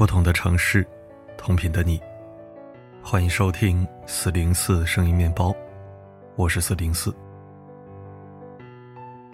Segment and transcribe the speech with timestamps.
[0.00, 0.82] 不同的城市，
[1.36, 2.00] 同频的你，
[3.02, 5.54] 欢迎收听四零四声音面包，
[6.36, 7.14] 我是四零四。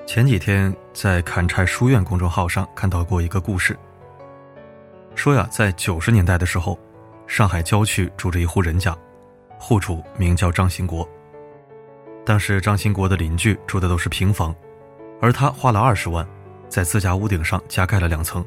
[0.08, 3.78] 前几天在砍柴书院公众号上看到过一个故事，
[5.14, 6.76] 说呀，在九十年代的时候，
[7.28, 8.92] 上海郊区住着一户人家，
[9.60, 11.08] 户主名叫张兴国。
[12.24, 14.52] 当时张兴国的邻居住的都是平房，
[15.20, 16.26] 而他花了二十万，
[16.68, 18.44] 在自家屋顶上加盖了两层。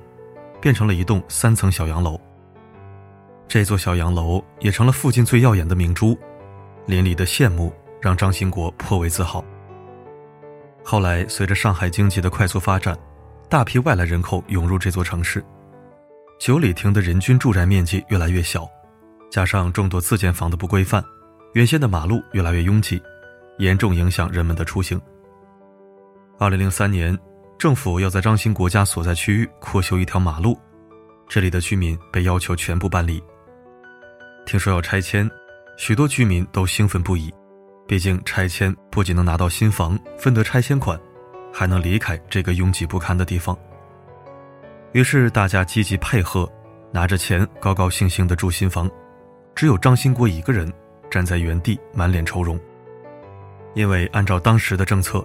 [0.62, 2.20] 变成了一栋三层小洋楼。
[3.48, 6.18] 这座小洋楼也成了附近最耀眼的明珠，
[6.86, 9.44] 邻里的羡慕让张兴国颇为自豪。
[10.84, 12.98] 后来，随着上海经济的快速发展，
[13.50, 15.44] 大批外来人口涌入这座城市，
[16.40, 18.70] 九里亭的人均住宅面积越来越小，
[19.32, 21.04] 加上众多自建房的不规范，
[21.54, 23.02] 原先的马路越来越拥挤，
[23.58, 25.00] 严重影响人们的出行。
[26.38, 27.18] 二零零三年。
[27.60, 30.58] 政府要在张兴国家所在区域扩修一条马路，
[31.28, 33.22] 这里的居民被要求全部搬离。
[34.46, 35.30] 听说要拆迁，
[35.78, 37.30] 许多居民都兴奋不已，
[37.86, 40.98] 毕竟拆迁不仅能拿到新房分得拆迁款，
[41.52, 43.58] 还能离开这个拥挤不堪的地方。
[44.94, 46.50] 于是大家积极配合，
[46.94, 48.90] 拿着钱高高兴兴地住新房，
[49.54, 50.72] 只有张兴国一个人
[51.12, 52.58] 站在原地满脸愁容，
[53.74, 55.22] 因为按照当时的政策。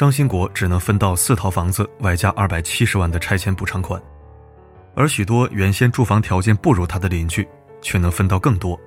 [0.00, 4.02] 张兴国只能分到四套房子，外加二百七十万的拆迁补偿款，
[4.94, 7.46] 而许多原先住房条件不如他的邻居，
[7.82, 8.80] 却能分到更多。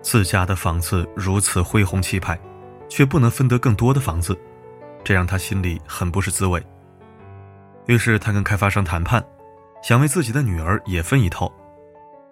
[0.00, 2.40] 自家的房子如此恢宏气派，
[2.88, 4.34] 却不能分得更多的房子，
[5.04, 6.64] 这让他心里很不是滋味。
[7.84, 9.22] 于是他跟开发商谈判，
[9.82, 11.52] 想为自己的女儿也分一套。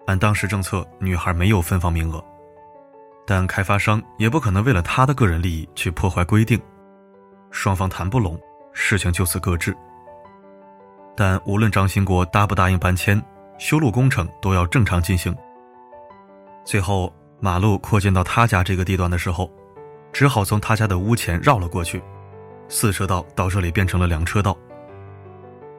[0.07, 2.19] 按当时政策，女孩没有分房名额，
[3.27, 6.59] 但开发商也不可能为了他的个人利益去破坏规定。
[7.51, 8.39] 双方谈不拢，
[8.73, 9.75] 事情就此搁置。
[11.15, 13.21] 但无论张兴国答不答应搬迁，
[13.57, 15.35] 修路工程都要正常进行。
[16.63, 19.51] 最后，马路扩建到他家这个地段的时候，
[20.13, 22.01] 只好从他家的屋前绕了过去，
[22.69, 24.57] 四车道到这里变成了两车道。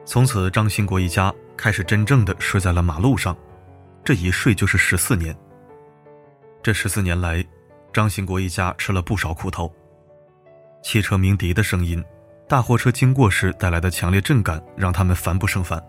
[0.05, 3.35] 从此，张兴国一家开始真正的睡在了马路上，
[4.03, 5.35] 这一睡就是十四年。
[6.61, 7.43] 这十四年来，
[7.93, 9.73] 张兴国一家吃了不少苦头。
[10.81, 12.03] 汽车鸣笛的声音，
[12.47, 15.81] 大货车经过时带来的强烈震感，让他们烦不胜烦。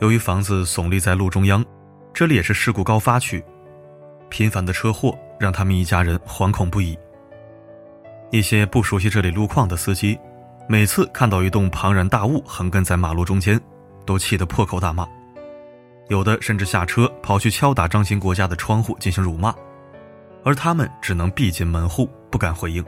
[0.00, 1.64] 由于房子耸立在路中央，
[2.12, 3.44] 这里也是事故高发区，
[4.28, 6.98] 频繁的车祸让他们一家人惶恐不已。
[8.30, 10.18] 一些不熟悉这里路况的司机，
[10.68, 13.60] 每次看到一栋庞然大物横亘在马路中间，
[14.04, 15.06] 都气得破口大骂，
[16.08, 19.54] 有的甚至下车跑去敲打张兴国家的窗户进行辱骂，
[20.44, 22.84] 而他们只能闭紧门户，不敢回应。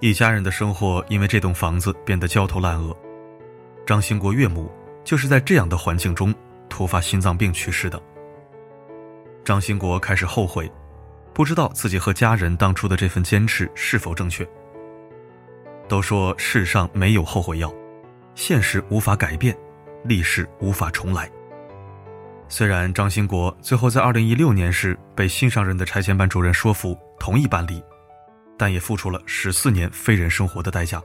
[0.00, 2.94] 一家人的生活因为这栋房子变得焦头烂额。
[3.86, 4.70] 张兴国岳母
[5.04, 6.34] 就是在这样的环境中
[6.68, 8.00] 突发心脏病去世的。
[9.42, 10.70] 张兴国开始后悔，
[11.32, 14.46] 不知道自己和家人当初的这份坚持是否正确。
[15.88, 17.72] 都说世上没有后悔药，
[18.34, 19.56] 现实无法改变，
[20.04, 21.30] 历史无法重来。
[22.48, 27.82] 虽然张兴国最后在2016年时被新上任的拆迁办主任说服同意搬离。
[28.58, 31.02] 但也付出了十四年非人生活的代价。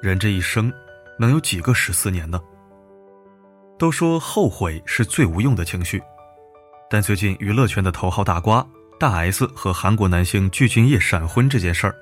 [0.00, 0.72] 人这一生，
[1.18, 2.40] 能有几个十四年呢？
[3.78, 6.00] 都说后悔是最无用的情绪，
[6.88, 8.64] 但最近娱乐圈的头号大瓜
[8.98, 11.94] 大 S 和韩国男星具俊晔闪婚这件事儿，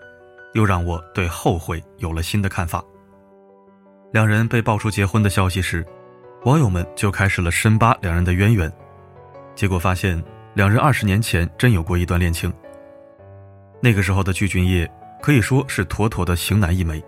[0.53, 2.85] 又让我对后悔有了新的看法。
[4.13, 5.87] 两人被爆出结婚的消息时，
[6.45, 8.71] 网友们就开始了深扒两人的渊源，
[9.55, 10.23] 结果发现
[10.55, 12.53] 两人二十年前真有过一段恋情。
[13.81, 14.89] 那个时候的具俊晔
[15.23, 17.03] 可以说是妥妥的型男一枚，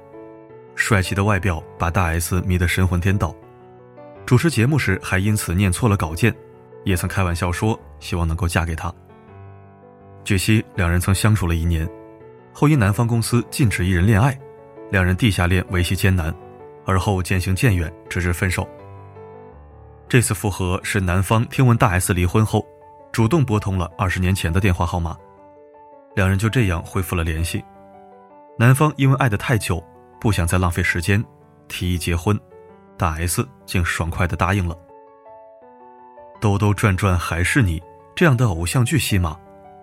[0.74, 3.34] 帅气的外表把大 S 迷得神魂颠倒，
[4.24, 6.34] 主持节目时还因此念错了稿件，
[6.84, 8.92] 也曾开玩笑说希望能够嫁给他。
[10.24, 11.88] 据悉，两人曾相处了一年，
[12.52, 14.38] 后因男方公司禁止艺人恋爱，
[14.90, 16.34] 两人地下恋维系艰难，
[16.86, 18.66] 而后渐行渐远，直至分手。
[20.08, 22.66] 这次复合是男方听闻大 S 离婚后，
[23.10, 25.16] 主动拨通了二十年前的电话号码。
[26.14, 27.64] 两人就这样恢复了联系。
[28.58, 29.82] 男方因为爱得太久，
[30.20, 31.24] 不想再浪费时间，
[31.68, 32.38] 提议结婚，
[32.96, 34.76] 大 S 竟爽快地答应了。
[36.40, 37.82] 兜兜转转还是你
[38.14, 39.38] 这样的偶像剧戏码，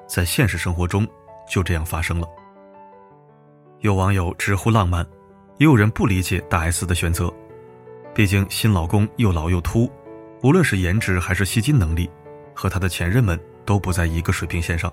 [0.07, 1.07] 在现实生活中
[1.49, 2.27] 就这样发生了。
[3.79, 5.05] 有网友直呼浪漫，
[5.57, 7.33] 也有人不理解大 S 的选择。
[8.13, 9.89] 毕竟新老公又老又秃，
[10.43, 12.09] 无论是颜值还是吸金能力，
[12.53, 14.91] 和他的前任们都不在一个水平线上。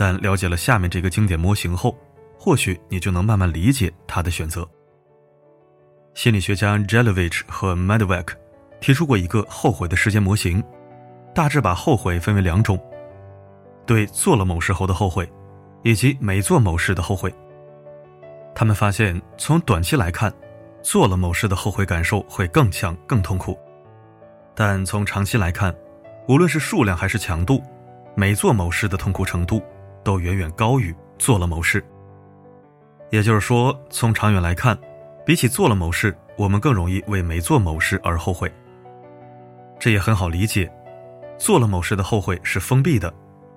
[0.00, 1.98] 但了解了下面这个经典模型后，
[2.38, 4.64] 或许你就能慢慢理解他的选择。
[6.14, 8.28] 心理学家 Jelevich 和 Medvec
[8.80, 10.62] 提出过一个后悔的时间模型，
[11.34, 12.80] 大致把后悔分为两种：
[13.86, 15.28] 对做了某事后的后悔，
[15.82, 17.34] 以及没做某事的后悔。
[18.54, 20.32] 他们发现，从短期来看，
[20.80, 23.52] 做了某事的后悔感受会更强、更痛苦；
[24.54, 25.74] 但从长期来看，
[26.28, 27.60] 无论是数量还是强度，
[28.14, 29.60] 没做某事的痛苦程度
[30.02, 31.84] 都远远高于做了某事。
[33.10, 34.78] 也就是说，从长远来看，
[35.24, 38.52] 比起做了某事，我们更容易为没做某事而后悔。
[39.78, 40.70] 这也很好理解，
[41.38, 43.12] 做了某事的后悔是封闭的，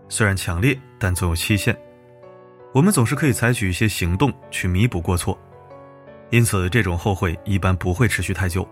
[0.07, 1.77] 虽然强烈，但总有期限。
[2.73, 5.37] 我们总是可以采取一些行动去弥补过错，
[6.29, 8.65] 因此这种后悔一般不会持续太久。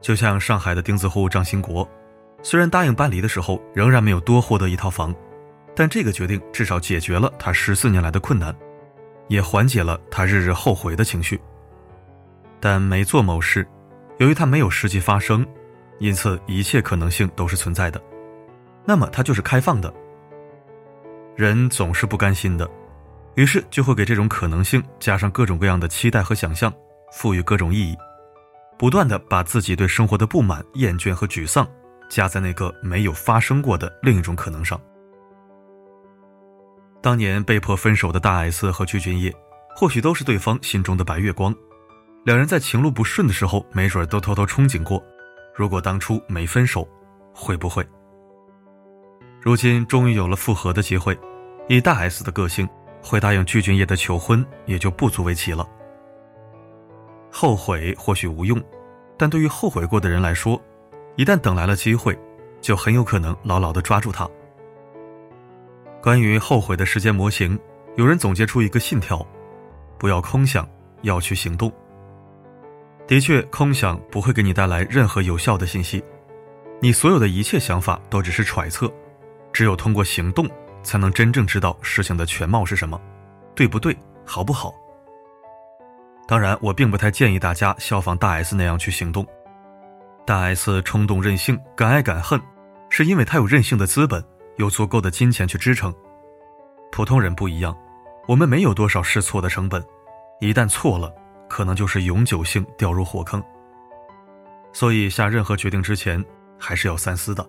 [0.00, 1.88] 就像上海的钉子户张兴国，
[2.42, 5.12] 虽然答应搬离的时候仍然没有多获得一套房，
[5.74, 8.54] 但这个决定至少解决了他十四年来的困难，
[9.28, 11.40] 也缓解了他日日后悔的情绪。
[12.60, 13.66] 但没做某事，
[14.18, 15.46] 由于他没有实际发生，
[15.98, 18.00] 因此一切可能性都是存在的，
[18.84, 19.92] 那么它就是开放的。
[21.34, 22.68] 人总是不甘心的，
[23.34, 26.72] 于是就会给这种可能性加上各种各样的期待和想象，
[27.12, 27.96] 赋予各种意义，
[28.78, 31.66] 不断的把自己对生活的不满、厌倦和沮丧
[32.10, 34.80] 加在那个没有发生过的另一种可能上。
[37.02, 39.34] 当年被迫分手的大 S 和具俊晔，
[39.74, 41.52] 或许都是对方心中的白月光，
[42.24, 45.02] 两人在情路不顺的时候，没准都偷偷憧憬过，
[45.52, 46.88] 如果当初没分手，
[47.34, 47.84] 会不会？
[49.40, 51.18] 如今终于有了复合的机会，
[51.68, 52.68] 以大 S 的个性，
[53.02, 55.68] 会答应具俊晔的求婚也就不足为奇了。
[57.32, 58.62] 后悔或许无用，
[59.18, 60.60] 但对于后悔过的人来说，
[61.16, 62.16] 一旦等来了机会，
[62.60, 64.28] 就很有可能牢牢地抓住它。
[66.02, 67.56] 关于后悔的时间模型，
[67.94, 69.24] 有人总结出一个信条：
[69.96, 70.68] 不要空想，
[71.02, 71.72] 要去行动。
[73.06, 76.02] 的确，空想不会给你带来任何有效的信息，
[76.80, 78.92] 你所有的一切想法都只是揣测。
[79.52, 80.48] 只有通过行动，
[80.82, 83.00] 才能真正知道事情的全貌是什么，
[83.54, 83.96] 对不对，
[84.26, 84.74] 好不好？
[86.26, 89.24] 当然，我并不太建议大家效仿大 S 那样去行动。
[90.26, 92.40] 大 S 冲动任性，敢爱敢恨，
[92.90, 94.24] 是因为她有任性的资本，
[94.62, 95.92] 有足够的金钱去支撑。
[96.92, 97.76] 普通人不一样，
[98.28, 99.84] 我们没有多少试错的成本，
[100.40, 101.12] 一旦错了，
[101.48, 103.42] 可能就是永久性掉入火坑。
[104.72, 106.24] 所以下任何决定之前，
[106.56, 107.44] 还是要三思的。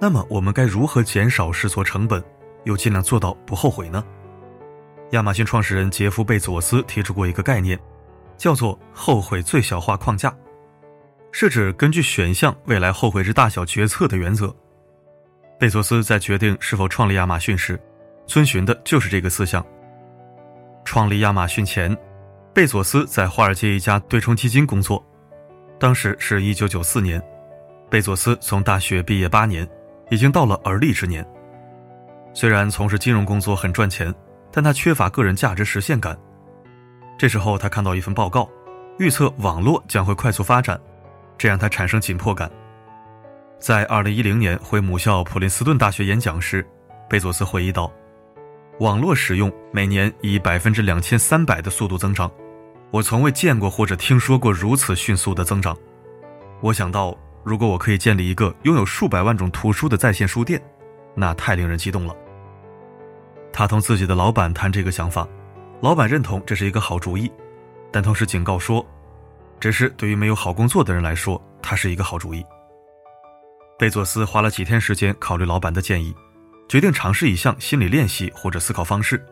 [0.00, 2.20] 那么我们该如何减少试错成本，
[2.64, 4.04] 又尽量做到不后悔呢？
[5.10, 7.78] 亚马逊创始人杰夫·贝佐斯提出过一个概念，
[8.36, 10.34] 叫做“后悔最小化框架”，
[11.30, 14.52] 是指根据选项未来后悔之大小决策的原则。
[15.62, 17.78] 贝佐斯在决定是否创立亚马逊时，
[18.26, 19.64] 遵循的就是这个思想。
[20.84, 21.96] 创立亚马逊前，
[22.52, 25.00] 贝佐斯在华尔街一家对冲基金工作，
[25.78, 27.22] 当时是一九九四年，
[27.88, 29.64] 贝佐斯从大学毕业八年。
[30.10, 31.24] 已经到了而立之年。
[32.34, 34.12] 虽然从事金融工作很赚钱，
[34.50, 36.18] 但他缺乏个人价值实现感。
[37.16, 38.50] 这时候，他看到一份报告，
[38.98, 40.76] 预测网络将会快速发展，
[41.38, 42.50] 这让他产生紧迫感。
[43.62, 46.66] 在2010年回母校普林斯顿大学演讲时，
[47.08, 47.88] 贝佐斯回忆道
[48.80, 52.28] ：“网络使用每年以百分之两千三百的速度增长，
[52.90, 55.76] 我从未见过或者听说过如此迅速的增长。”
[56.60, 57.16] 我想到。
[57.44, 60.62] 如果我可以建立一个拥有数百万种图书的在线书店，
[61.12, 62.14] 那太令人激动了。
[63.52, 65.26] 他同自己的老板谈这个想法，
[65.80, 67.28] 老板认同这是一个好主意，
[67.90, 68.86] 但同时警告说，
[69.58, 72.46] 只是对于没有好工作的人来说，它是一个好主意。
[73.78, 76.14] 贝佐斯花了几天时间考虑老板的建议，
[76.68, 79.24] 决定尝试一项心理练习或者思考方式，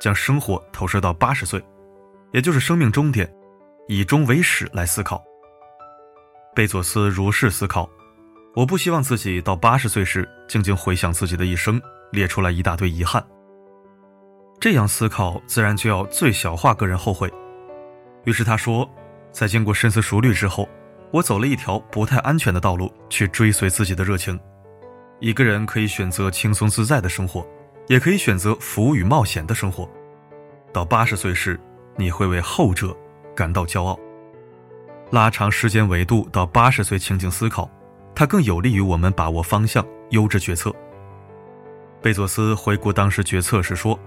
[0.00, 1.62] 将生活投射到八十岁，
[2.32, 3.32] 也就是生命终点，
[3.86, 5.22] 以终为始来思考。
[6.54, 7.88] 贝佐斯如是思考：
[8.54, 13.24] 我不希望自己到八十岁时，静静回想自己的一生，列出来一大堆遗憾。
[14.60, 17.32] 这样思考，自然就要最小化个人后悔。
[18.24, 18.88] 于是他说，
[19.30, 20.68] 在经过深思熟虑之后，
[21.10, 24.38] 我走了一条不太安全的道路，去追随自己的热情。
[25.20, 27.46] 一个人可以选择轻松自在的生活，
[27.86, 29.88] 也可以选择服务与冒险的生活。
[30.72, 31.58] 到八十岁时，
[31.96, 32.94] 你会为后者
[33.34, 33.98] 感到骄傲。
[35.10, 37.70] 拉长时间维度到八十岁，情景思考，
[38.14, 40.74] 它更有利于我们把握方向、优质决策。
[42.02, 43.98] 贝佐斯回顾当时决策时说：“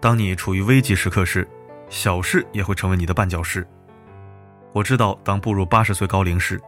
[0.00, 1.46] 当你处于危急时刻时，
[1.90, 3.66] 小事也会成为你的绊脚石。
[4.74, 6.60] 我知道，当步入八十岁高龄时，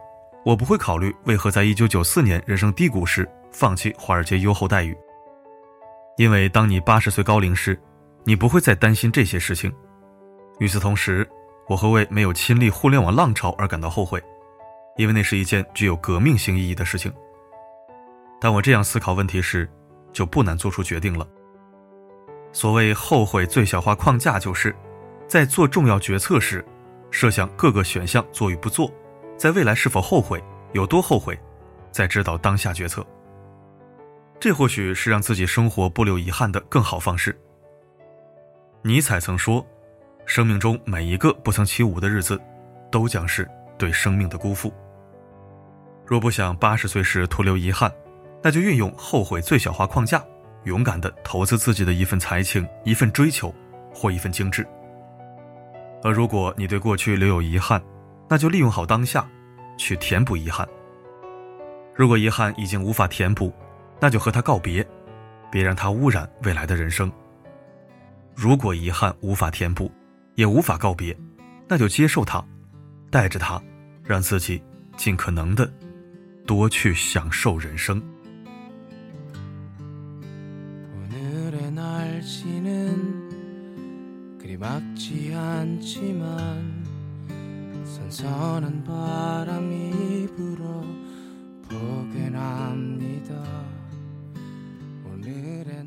[0.43, 4.97] 我不会考虑为何在一九九四年人生低谷时放弃华尔街优厚待遇，
[6.17, 7.79] 因为当你八十岁高龄时，
[8.23, 9.71] 你不会再担心这些事情。
[10.59, 11.27] 与此同时。”
[11.69, 14.23] 我会为没有亲历互联网浪潮而感到后悔，
[14.95, 17.11] 因为那是一件具有革命性意义的事情。
[18.39, 19.69] 当我这样思考问题时，
[20.13, 21.27] 就不难做出决定了。
[22.53, 24.73] 所谓后悔最小化框架，就是
[25.27, 26.65] 在做重要决策时，
[27.11, 28.91] 设想各个选项做与不做，
[29.37, 31.39] 在未来是否后悔，有多后悔，
[31.91, 33.05] 再指导当下决策。
[34.39, 37.35] 这或许是让自己生活不留遗憾的更好方式。
[38.83, 39.65] 尼采曾说
[40.25, 42.39] ：“生命中每一个不曾起舞的日子，
[42.91, 44.71] 都将是对生命的辜负。”
[46.05, 47.91] 若不想八十岁时徒留遗憾，
[48.43, 50.23] 那就运用后悔最小化框架，
[50.65, 53.53] 勇敢地投资自己的一份才情、一份追求
[53.93, 54.65] 或一份精致。
[56.03, 57.81] 而如果你对过去留有遗憾，
[58.29, 59.27] 那就利用好当下，
[59.77, 60.67] 去填补遗憾。
[61.95, 63.53] 如果遗憾已经无法填补，
[63.99, 64.87] 那就和他告别，
[65.51, 67.11] 别让他污染未来的人生。
[68.35, 69.91] 如果遗憾无法填补，
[70.35, 71.17] 也无法告别，
[71.67, 72.43] 那就接受它，
[73.09, 73.59] 带着它，
[74.03, 74.61] 让自己
[74.95, 75.67] 尽可能的
[76.45, 77.99] 多去享受人生。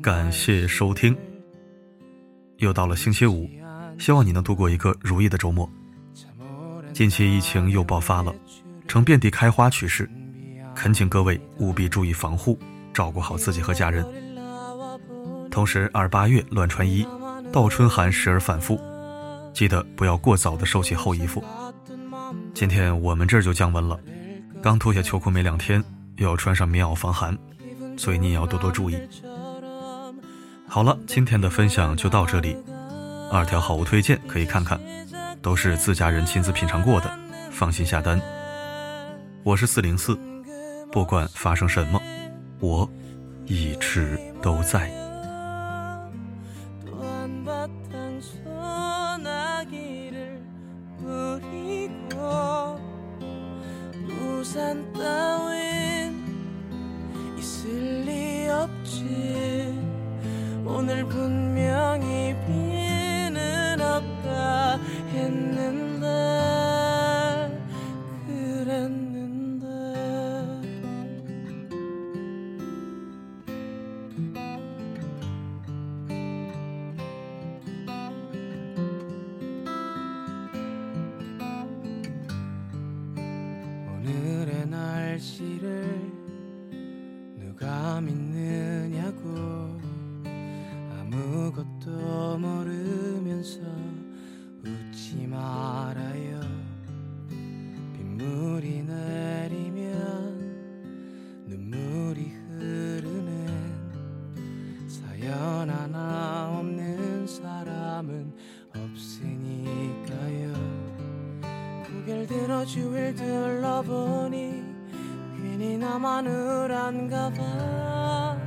[0.01, 1.13] 感谢收听。
[2.59, 3.49] 又到了星期五，
[3.99, 5.69] 希望你能度过一个如意的周末。
[6.93, 8.33] 近期疫情又爆发了，
[8.87, 10.09] 呈遍地开花趋势，
[10.73, 12.57] 恳请各位务必注意防护，
[12.93, 14.05] 照顾好自己和家人。
[15.49, 17.05] 同时，二八月乱穿衣，
[17.51, 18.79] 倒春寒时而反复，
[19.53, 21.43] 记得不要过早的收起厚衣服。
[22.53, 23.99] 今天我们这儿就降温了，
[24.61, 25.83] 刚脱下秋裤没两天，
[26.15, 27.37] 又要穿上棉袄防寒，
[27.97, 28.97] 所以你也要多多注意。
[30.65, 32.55] 好了，今天的分享就到这里。
[33.29, 34.79] 二条好物推荐可以看看，
[35.41, 37.11] 都是自家人亲自品尝过的，
[37.51, 38.21] 放心下单。
[39.43, 40.17] 我是四零四，
[40.89, 42.01] 不管发生什么，
[42.59, 42.89] 我
[43.45, 45.00] 一直都在。
[54.41, 56.17] 우산 따윈
[57.37, 59.71] 있을 리 없지.
[60.65, 64.79] 오늘 분명히 비는 없다
[65.13, 65.70] 했는데
[84.03, 86.11] 오늘의 날씨를
[87.37, 89.29] 누가 믿느냐고
[90.89, 93.59] 아무것도 모르면서
[112.65, 114.63] 주위를 둘러보니
[115.37, 118.37] 괜히 나만 우울한가 봐.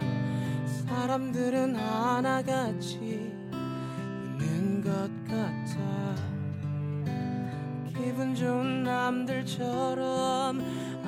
[0.86, 6.14] 사람들은 하나같이 웃는 것 같아.
[7.96, 10.60] 기분 좋은 남들처럼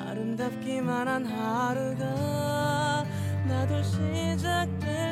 [0.08, 3.04] 아름답기만 한 하루가
[3.48, 5.05] 나도 시작될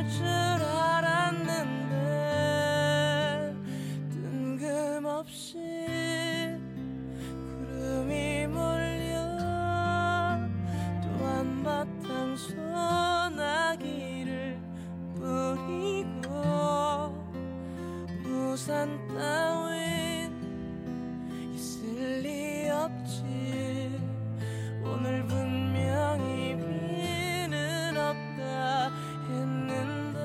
[18.65, 20.33] 산 따윈
[21.53, 24.01] 있을 리 없지.
[24.83, 28.91] 오늘 분명히 비는 없다
[29.29, 30.19] 했는데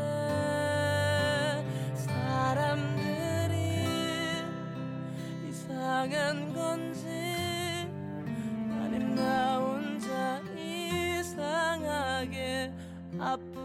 [1.95, 3.53] 사람들이
[5.49, 7.07] 이상한 건지
[8.71, 10.39] 아님 나 혼자
[11.19, 12.71] 이상하게
[13.19, 13.58] 아파.